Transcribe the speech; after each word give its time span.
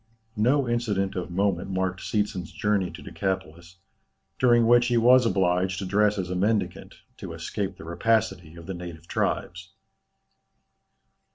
No 0.41 0.67
incident 0.67 1.15
of 1.15 1.29
moment 1.29 1.69
marked 1.69 2.01
Seetzen's 2.01 2.51
journey 2.51 2.89
to 2.89 3.03
Decapolis, 3.03 3.75
during 4.39 4.65
which 4.65 4.87
he 4.87 4.97
was 4.97 5.27
obliged 5.27 5.77
to 5.77 5.85
dress 5.85 6.17
as 6.17 6.31
a 6.31 6.35
mendicant, 6.35 6.95
to 7.17 7.33
escape 7.33 7.77
the 7.77 7.83
rapacity 7.83 8.55
of 8.55 8.65
the 8.65 8.73
native 8.73 9.07
tribes. 9.07 9.73